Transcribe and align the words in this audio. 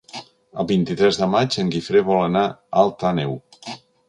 El 0.63 0.67
vint-i-tres 0.71 1.19
de 1.23 1.27
maig 1.33 1.57
en 1.65 1.69
Guifré 1.75 2.01
vol 2.09 2.23
anar 2.23 2.45
a 2.47 2.85
Alt 2.87 3.07
Àneu. 3.13 3.39